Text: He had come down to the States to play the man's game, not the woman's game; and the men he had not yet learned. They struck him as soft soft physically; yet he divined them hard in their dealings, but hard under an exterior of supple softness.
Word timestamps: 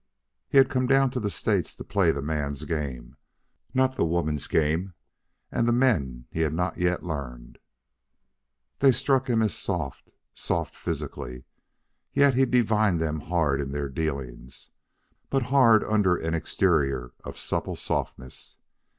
He 0.49 0.57
had 0.57 0.67
come 0.71 0.87
down 0.87 1.11
to 1.11 1.19
the 1.19 1.29
States 1.29 1.75
to 1.75 1.83
play 1.83 2.09
the 2.09 2.23
man's 2.23 2.65
game, 2.65 3.17
not 3.71 3.97
the 3.97 4.03
woman's 4.03 4.47
game; 4.47 4.95
and 5.51 5.67
the 5.67 5.71
men 5.71 6.25
he 6.31 6.39
had 6.39 6.53
not 6.53 6.77
yet 6.77 7.03
learned. 7.03 7.59
They 8.79 8.93
struck 8.93 9.29
him 9.29 9.43
as 9.43 9.53
soft 9.55 10.09
soft 10.33 10.73
physically; 10.75 11.43
yet 12.13 12.33
he 12.33 12.47
divined 12.47 12.99
them 12.99 13.19
hard 13.19 13.61
in 13.61 13.73
their 13.73 13.89
dealings, 13.89 14.71
but 15.29 15.43
hard 15.53 15.83
under 15.83 16.17
an 16.17 16.33
exterior 16.33 17.11
of 17.23 17.37
supple 17.37 17.75
softness. 17.75 18.57